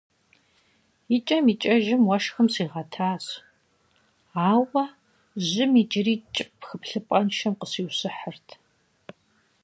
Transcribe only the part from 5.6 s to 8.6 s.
иджыри кӀыфӀ пхыплъыпӀэншэм къыщиущыхьырт.